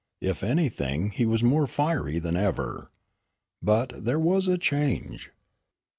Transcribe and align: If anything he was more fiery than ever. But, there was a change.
If 0.19 0.41
anything 0.41 1.11
he 1.11 1.27
was 1.27 1.43
more 1.43 1.67
fiery 1.67 2.17
than 2.17 2.35
ever. 2.35 2.89
But, 3.61 3.93
there 4.03 4.17
was 4.17 4.47
a 4.47 4.57
change. 4.57 5.29